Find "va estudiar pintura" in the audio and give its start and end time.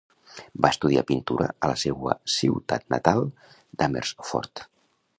0.65-1.51